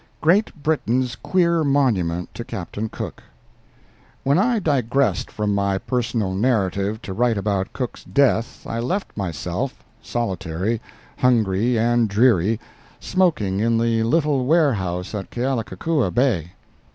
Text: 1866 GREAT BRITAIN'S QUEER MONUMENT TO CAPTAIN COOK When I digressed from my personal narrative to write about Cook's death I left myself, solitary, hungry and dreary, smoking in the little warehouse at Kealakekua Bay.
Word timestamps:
1866 0.21 0.63
GREAT 0.63 0.63
BRITAIN'S 0.63 1.15
QUEER 1.17 1.63
MONUMENT 1.63 2.33
TO 2.33 2.43
CAPTAIN 2.43 2.89
COOK 2.89 3.21
When 4.23 4.39
I 4.39 4.57
digressed 4.57 5.29
from 5.29 5.53
my 5.53 5.77
personal 5.77 6.33
narrative 6.33 6.99
to 7.03 7.13
write 7.13 7.37
about 7.37 7.71
Cook's 7.71 8.03
death 8.03 8.65
I 8.65 8.79
left 8.79 9.15
myself, 9.15 9.83
solitary, 10.01 10.81
hungry 11.19 11.77
and 11.77 12.09
dreary, 12.09 12.59
smoking 12.99 13.59
in 13.59 13.77
the 13.77 14.01
little 14.01 14.47
warehouse 14.47 15.13
at 15.13 15.29
Kealakekua 15.29 16.09
Bay. 16.11 16.53